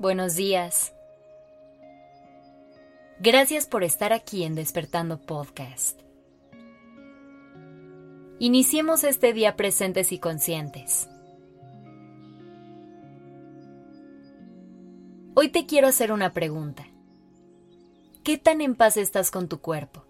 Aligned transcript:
buenos 0.00 0.34
días. 0.34 0.94
Gracias 3.20 3.66
por 3.66 3.84
estar 3.84 4.14
aquí 4.14 4.44
en 4.44 4.54
Despertando 4.54 5.20
Podcast. 5.20 6.00
Iniciemos 8.38 9.04
este 9.04 9.34
día 9.34 9.56
presentes 9.56 10.10
y 10.12 10.18
conscientes. 10.18 11.06
Hoy 15.34 15.50
te 15.50 15.66
quiero 15.66 15.88
hacer 15.88 16.12
una 16.12 16.32
pregunta. 16.32 16.86
¿Qué 18.24 18.38
tan 18.38 18.62
en 18.62 18.76
paz 18.76 18.96
estás 18.96 19.30
con 19.30 19.48
tu 19.48 19.60
cuerpo? 19.60 20.06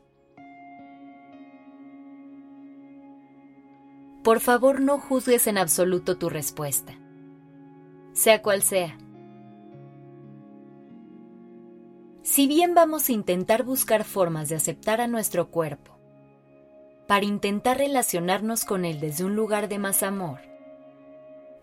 Por 4.22 4.38
favor 4.38 4.80
no 4.80 5.00
juzgues 5.00 5.48
en 5.48 5.58
absoluto 5.58 6.16
tu 6.16 6.28
respuesta, 6.28 6.94
sea 8.12 8.40
cual 8.40 8.62
sea. 8.62 8.96
Si 12.30 12.46
bien 12.46 12.76
vamos 12.76 13.08
a 13.08 13.12
intentar 13.12 13.64
buscar 13.64 14.04
formas 14.04 14.48
de 14.48 14.54
aceptar 14.54 15.00
a 15.00 15.08
nuestro 15.08 15.50
cuerpo, 15.50 15.98
para 17.08 17.24
intentar 17.24 17.78
relacionarnos 17.78 18.64
con 18.64 18.84
él 18.84 19.00
desde 19.00 19.24
un 19.24 19.34
lugar 19.34 19.68
de 19.68 19.80
más 19.80 20.04
amor, 20.04 20.38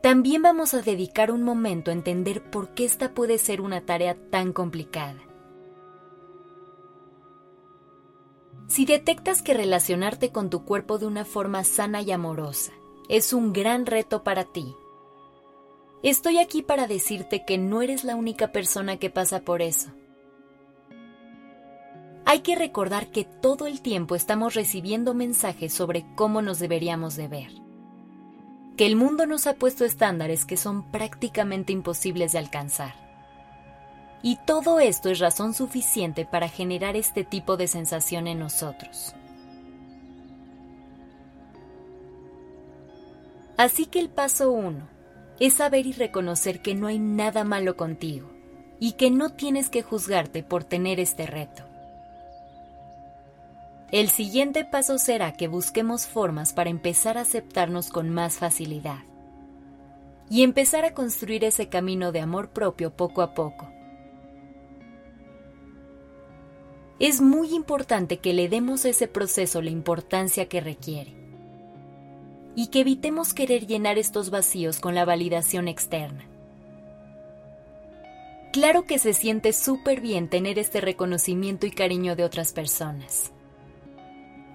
también 0.02 0.41
vamos 0.41 0.73
a 0.73 0.81
dedicar 0.81 1.31
un 1.31 1.43
momento 1.43 1.90
a 1.90 1.93
entender 1.93 2.52
por 2.52 2.73
qué 2.73 2.84
esta 2.84 3.13
puede 3.13 3.38
ser 3.38 3.62
una 3.62 3.85
tarea 3.85 4.17
tan 4.30 4.52
complicada. 4.52 5.21
Si 8.68 8.84
detectas 8.84 9.41
que 9.41 9.54
relacionarte 9.54 10.34
con 10.34 10.49
tu 10.49 10.65
cuerpo 10.65 10.98
de 10.98 11.05
una 11.05 11.23
forma 11.23 11.63
sana 11.63 12.01
y 12.01 12.12
amorosa 12.12 12.73
es 13.07 13.32
un 13.32 13.54
gran 13.54 13.85
reto 13.85 14.21
para 14.26 14.43
ti, 14.43 14.76
estoy 16.04 16.40
aquí 16.40 16.62
para 16.62 16.88
decirte 16.88 17.45
que 17.45 17.57
no 17.57 17.82
eres 17.82 18.04
la 18.04 18.18
única 18.18 18.51
persona 18.51 18.98
que 18.98 19.10
pasa 19.10 19.40
por 19.40 19.62
eso. 19.62 19.91
Hay 22.29 22.41
que 22.41 22.55
recordar 22.55 23.07
que 23.07 23.23
todo 23.23 23.67
el 23.67 23.81
tiempo 23.81 24.13
estamos 24.13 24.53
recibiendo 24.53 25.13
mensajes 25.13 25.73
sobre 25.73 26.05
cómo 26.15 26.41
nos 26.41 26.59
deberíamos 26.59 27.15
de 27.15 27.27
ver. 27.27 27.51
Que 28.75 28.85
el 28.85 28.95
mundo 28.95 29.25
nos 29.25 29.47
ha 29.47 29.53
puesto 29.53 29.85
estándares 29.85 30.45
que 30.45 30.57
son 30.57 30.91
prácticamente 30.91 31.71
imposibles 31.71 32.33
de 32.33 32.39
alcanzar 32.39 33.07
y 34.21 34.37
todo 34.45 34.79
esto 34.79 35.09
es 35.09 35.20
razón 35.20 35.53
suficiente 35.53 36.25
para 36.25 36.49
generar 36.49 36.95
este 36.95 37.23
tipo 37.23 37.55
de 37.55 37.67
sensación 37.67 38.27
en 38.27 38.39
nosotros. 38.39 39.15
Así 43.57 43.85
que 43.85 43.99
el 43.99 44.09
paso 44.09 44.51
uno 44.51 44.87
es 45.39 45.53
saber 45.55 45.85
y 45.85 45.93
reconocer 45.93 46.61
que 46.61 46.75
no 46.75 46.87
hay 46.87 46.99
nada 46.99 47.43
malo 47.43 47.77
contigo 47.77 48.29
y 48.79 48.93
que 48.93 49.11
no 49.11 49.29
tienes 49.29 49.70
que 49.70 49.81
juzgarte 49.81 50.43
por 50.43 50.63
tener 50.63 50.99
este 50.99 51.25
reto. 51.25 51.63
El 53.91 54.10
siguiente 54.10 54.66
paso 54.66 54.98
será 54.98 55.34
que 55.34 55.48
busquemos 55.48 56.05
formas 56.07 56.54
para 56.54 56.70
empezar 56.70 57.18
a 57.18 57.21
aceptarnos 57.21 57.90
con 57.90 58.10
más 58.10 58.35
facilidad 58.38 58.99
y 60.29 60.44
empezar 60.44 60.84
a 60.85 60.94
construir 60.94 61.44
ese 61.44 61.70
camino 61.70 62.12
de 62.12 62.20
amor 62.20 62.49
propio 62.49 62.96
poco 62.96 63.21
a 63.21 63.34
poco 63.34 63.70
es 67.00 67.22
muy 67.22 67.53
importante 67.53 68.18
que 68.18 68.34
le 68.34 68.50
demos 68.50 68.85
a 68.85 68.90
ese 68.90 69.07
proceso 69.07 69.62
la 69.62 69.69
importancia 69.69 70.50
que 70.50 70.62
requiere 70.62 71.16
y 72.56 72.68
que 72.68 72.79
evitemos 72.79 73.35
querer 73.35 73.68
llenar 73.68 74.00
estos 74.00 74.31
vacíos 74.31 74.79
con 74.79 74.96
la 74.96 75.06
validación 75.06 75.67
externa. 75.67 76.28
Claro 78.51 78.85
que 78.88 78.97
se 78.97 79.13
siente 79.13 79.53
súper 79.53 80.01
bien 80.01 80.28
tener 80.28 80.57
este 80.57 80.81
reconocimiento 80.81 81.67
y 81.67 81.72
cariño 81.72 82.16
de 82.16 82.23
otras 82.23 82.51
personas, 82.51 83.31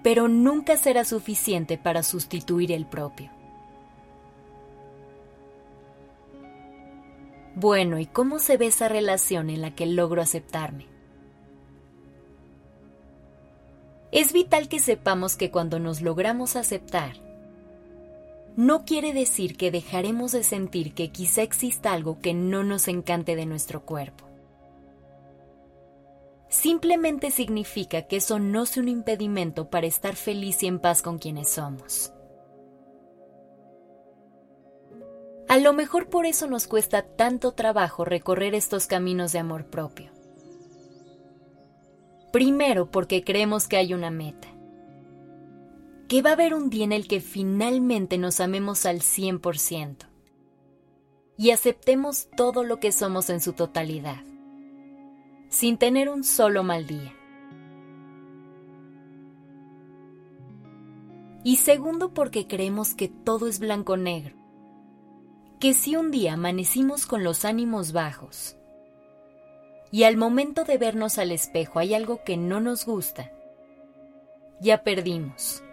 pero 0.03 0.27
nunca 0.27 0.77
será 0.77 1.05
suficiente 1.05 1.77
para 1.77 2.03
sustituir 2.03 2.71
el 2.71 2.85
propio. 2.85 3.31
Bueno, 7.55 7.99
¿y 7.99 8.05
cómo 8.05 8.39
se 8.39 8.57
ve 8.57 8.67
esa 8.67 8.89
relación 8.89 9.49
en 9.49 9.61
la 9.61 9.75
que 9.75 9.85
logro 9.85 10.21
aceptarme? 10.21 10.87
Es 14.11 14.33
vital 14.33 14.67
que 14.67 14.79
sepamos 14.79 15.35
que 15.35 15.49
cuando 15.49 15.79
nos 15.79 16.01
logramos 16.01 16.55
aceptar, 16.55 17.15
no 18.55 18.85
quiere 18.85 19.13
decir 19.13 19.57
que 19.57 19.71
dejaremos 19.71 20.31
de 20.31 20.43
sentir 20.43 20.93
que 20.93 21.11
quizá 21.11 21.41
exista 21.41 21.93
algo 21.93 22.19
que 22.19 22.33
no 22.35 22.63
nos 22.63 22.87
encante 22.87 23.35
de 23.35 23.47
nuestro 23.47 23.83
cuerpo. 23.83 24.32
Simplemente 26.53 27.31
significa 27.31 28.03
que 28.03 28.17
eso 28.17 28.37
no 28.37 28.61
es 28.61 28.77
un 28.77 28.87
impedimento 28.87 29.71
para 29.71 29.87
estar 29.87 30.15
feliz 30.15 30.61
y 30.61 30.67
en 30.67 30.77
paz 30.77 31.01
con 31.01 31.17
quienes 31.17 31.49
somos. 31.49 32.13
A 35.49 35.57
lo 35.57 35.73
mejor 35.73 36.09
por 36.09 36.27
eso 36.27 36.45
nos 36.45 36.67
cuesta 36.67 37.01
tanto 37.01 37.53
trabajo 37.53 38.05
recorrer 38.05 38.53
estos 38.53 38.85
caminos 38.85 39.31
de 39.31 39.39
amor 39.39 39.65
propio. 39.65 40.11
Primero 42.31 42.91
porque 42.91 43.23
creemos 43.23 43.67
que 43.67 43.77
hay 43.77 43.95
una 43.95 44.11
meta. 44.11 44.47
Que 46.07 46.21
va 46.21 46.29
a 46.29 46.33
haber 46.33 46.53
un 46.53 46.69
día 46.69 46.83
en 46.83 46.91
el 46.91 47.07
que 47.07 47.19
finalmente 47.19 48.19
nos 48.19 48.39
amemos 48.39 48.85
al 48.85 48.99
100% 48.99 50.05
y 51.35 51.49
aceptemos 51.49 52.27
todo 52.37 52.63
lo 52.63 52.79
que 52.79 52.91
somos 52.91 53.31
en 53.31 53.41
su 53.41 53.53
totalidad, 53.53 54.23
sin 55.53 55.77
tener 55.77 56.09
un 56.09 56.23
solo 56.23 56.63
mal 56.63 56.87
día. 56.87 57.13
Y 61.43 61.57
segundo 61.57 62.11
porque 62.11 62.47
creemos 62.47 62.95
que 62.95 63.07
todo 63.07 63.47
es 63.47 63.59
blanco-negro, 63.59 64.35
que 65.59 65.75
si 65.75 65.95
un 65.95 66.09
día 66.09 66.33
amanecimos 66.33 67.05
con 67.05 67.23
los 67.23 67.45
ánimos 67.45 67.91
bajos, 67.91 68.57
y 69.91 70.05
al 70.05 70.17
momento 70.17 70.63
de 70.63 70.79
vernos 70.79 71.19
al 71.19 71.31
espejo 71.31 71.77
hay 71.77 71.93
algo 71.93 72.23
que 72.23 72.35
no 72.35 72.59
nos 72.59 72.87
gusta, 72.87 73.31
ya 74.59 74.83
perdimos. 74.83 75.63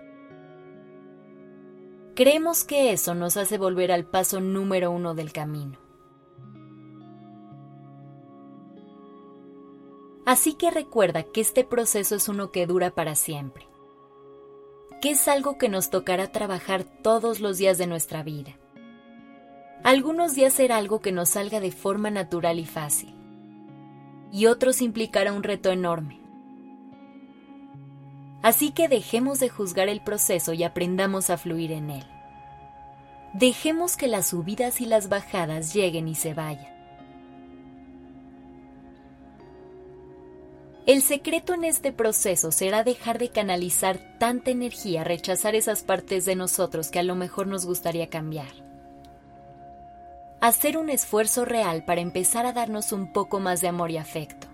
Creemos 2.15 2.65
que 2.65 2.93
eso 2.93 3.15
nos 3.15 3.39
hace 3.39 3.57
volver 3.57 3.93
al 3.93 4.05
paso 4.05 4.43
número 4.43 4.91
uno 4.91 5.15
del 5.15 5.33
camino. 5.33 5.90
Así 10.31 10.55
que 10.55 10.71
recuerda 10.71 11.25
que 11.25 11.41
este 11.41 11.65
proceso 11.65 12.15
es 12.15 12.29
uno 12.29 12.53
que 12.53 12.65
dura 12.65 12.93
para 12.93 13.17
siempre, 13.17 13.67
que 15.03 15.11
es 15.11 15.27
algo 15.27 15.59
que 15.59 15.69
nos 15.69 15.91
tocará 15.91 16.31
trabajar 16.31 16.85
todos 16.85 17.41
los 17.41 17.59
días 17.59 17.79
de 17.79 17.89
nuestra 17.89 18.23
vida. 18.23 18.57
Algunos 19.83 20.37
días 20.37 20.53
será 20.53 20.77
algo 20.77 21.01
que 21.01 21.11
nos 21.11 21.31
salga 21.31 21.59
de 21.59 21.73
forma 21.73 22.13
natural 22.13 22.61
y 22.61 22.65
fácil 22.65 23.13
y 24.31 24.47
otros 24.47 24.83
implicará 24.83 25.33
un 25.33 25.43
reto 25.43 25.73
enorme. 25.73 26.21
Así 28.41 28.71
que 28.71 28.87
dejemos 28.87 29.41
de 29.41 29.49
juzgar 29.49 29.89
el 29.89 30.01
proceso 30.01 30.53
y 30.53 30.63
aprendamos 30.63 31.29
a 31.31 31.39
fluir 31.39 31.73
en 31.73 31.91
él. 31.91 32.07
Dejemos 33.35 33.97
que 33.97 34.07
las 34.07 34.29
subidas 34.29 34.81
y 34.81 34.87
las 34.87 35.09
bajadas 35.09 35.75
lleguen 35.75 36.07
y 36.07 36.15
se 36.15 36.35
vayan. 36.35 36.80
El 40.87 41.03
secreto 41.03 41.55
en 41.55 41.65
este 41.65 41.93
proceso 41.93 42.53
será 42.53 42.85
dejar 42.85 43.19
de 43.19 43.29
canalizar 43.29 43.99
tanta 44.19 44.51
energía, 44.51 45.04
rechazar 45.04 45.54
esas 45.54 45.83
partes 45.83 46.25
de 46.25 46.37
nosotros 46.37 46.91
que 46.91 46.99
a 46.99 47.04
lo 47.04 47.15
mejor 47.15 47.47
nos 47.47 47.66
gustaría 47.66 48.09
cambiar 48.09 48.71
hacer 50.41 50.78
un 50.78 50.89
esfuerzo 50.89 51.45
real 51.45 51.84
para 51.84 52.01
empezar 52.01 52.47
a 52.47 52.53
darnos 52.53 52.93
un 52.93 53.13
poco 53.13 53.41
más 53.41 53.60
de 53.60 53.69
amor 53.69 53.91
y 53.91 53.99
afecto. 53.99 54.47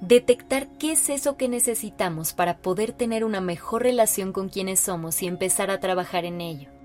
Detectar 0.00 0.66
qué 0.78 0.92
es 0.92 1.08
eso 1.08 1.36
que 1.36 1.48
necesitamos 1.48 2.32
para 2.32 2.58
poder 2.58 2.92
tener 2.92 3.24
una 3.24 3.40
mejor 3.40 3.84
relación 3.84 4.32
con 4.32 4.48
quienes 4.48 4.80
somos 4.80 5.22
y 5.22 5.26
empezar 5.26 5.70
a 5.70 5.80
trabajar 5.80 6.24
en 6.24 6.40
ello. 6.40 6.75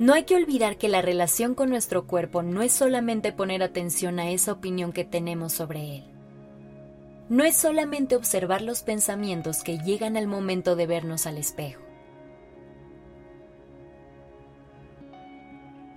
No 0.00 0.14
hay 0.14 0.24
que 0.24 0.34
olvidar 0.34 0.78
que 0.78 0.88
la 0.88 1.02
relación 1.02 1.54
con 1.54 1.68
nuestro 1.68 2.06
cuerpo 2.06 2.42
no 2.42 2.62
es 2.62 2.72
solamente 2.72 3.32
poner 3.32 3.62
atención 3.62 4.18
a 4.18 4.30
esa 4.30 4.52
opinión 4.52 4.94
que 4.94 5.04
tenemos 5.04 5.52
sobre 5.52 5.96
él. 5.96 6.04
No 7.28 7.44
es 7.44 7.54
solamente 7.54 8.16
observar 8.16 8.62
los 8.62 8.82
pensamientos 8.82 9.62
que 9.62 9.76
llegan 9.76 10.16
al 10.16 10.26
momento 10.26 10.74
de 10.74 10.86
vernos 10.86 11.26
al 11.26 11.36
espejo. 11.36 11.82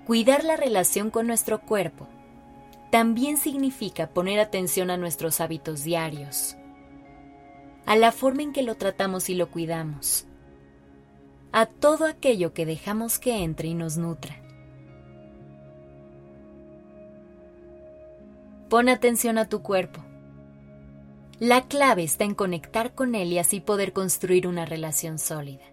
Cuidar 0.05 0.43
la 0.43 0.57
relación 0.57 1.09
con 1.09 1.25
nuestro 1.25 1.61
cuerpo 1.61 2.09
también 2.91 3.37
significa 3.37 4.07
poner 4.07 4.41
atención 4.41 4.89
a 4.89 4.97
nuestros 4.97 5.39
hábitos 5.39 5.85
diarios, 5.85 6.57
a 7.85 7.95
la 7.95 8.11
forma 8.11 8.41
en 8.41 8.51
que 8.51 8.63
lo 8.63 8.75
tratamos 8.75 9.29
y 9.29 9.35
lo 9.35 9.49
cuidamos, 9.49 10.27
a 11.53 11.67
todo 11.67 12.05
aquello 12.05 12.53
que 12.53 12.65
dejamos 12.65 13.19
que 13.19 13.43
entre 13.43 13.69
y 13.69 13.75
nos 13.75 13.97
nutra. 13.97 14.41
Pon 18.69 18.89
atención 18.89 19.37
a 19.37 19.47
tu 19.47 19.61
cuerpo. 19.61 20.03
La 21.39 21.67
clave 21.67 22.03
está 22.03 22.23
en 22.23 22.33
conectar 22.33 22.95
con 22.95 23.13
él 23.13 23.31
y 23.31 23.37
así 23.37 23.59
poder 23.59 23.93
construir 23.93 24.47
una 24.47 24.65
relación 24.65 25.19
sólida. 25.19 25.65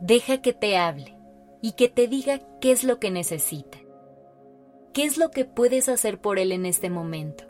Deja 0.00 0.40
que 0.40 0.54
te 0.54 0.78
hable 0.78 1.18
y 1.60 1.72
que 1.72 1.90
te 1.90 2.08
diga 2.08 2.40
qué 2.60 2.72
es 2.72 2.84
lo 2.84 2.98
que 2.98 3.10
necesita. 3.10 3.76
¿Qué 4.94 5.04
es 5.04 5.18
lo 5.18 5.30
que 5.30 5.44
puedes 5.44 5.90
hacer 5.90 6.20
por 6.20 6.38
él 6.38 6.52
en 6.52 6.64
este 6.64 6.88
momento? 6.88 7.44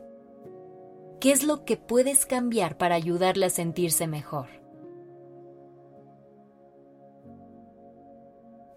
¿Qué 1.20 1.30
es 1.30 1.44
lo 1.44 1.64
que 1.64 1.76
puedes 1.76 2.26
cambiar 2.26 2.76
para 2.76 2.96
ayudarle 2.96 3.46
a 3.46 3.50
sentirse 3.50 4.08
mejor? 4.08 4.48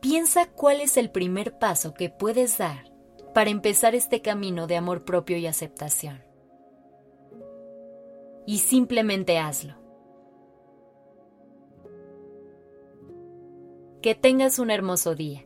Piensa 0.01 0.47
cuál 0.47 0.81
es 0.81 0.97
el 0.97 1.11
primer 1.11 1.59
paso 1.59 1.93
que 1.93 2.09
puedes 2.09 2.57
dar 2.57 2.91
para 3.35 3.51
empezar 3.51 3.93
este 3.93 4.21
camino 4.21 4.65
de 4.65 4.75
amor 4.75 5.05
propio 5.05 5.37
y 5.37 5.45
aceptación. 5.45 6.23
Y 8.47 8.57
simplemente 8.57 9.37
hazlo. 9.37 9.75
Que 14.01 14.15
tengas 14.15 14.57
un 14.57 14.71
hermoso 14.71 15.13
día. 15.13 15.45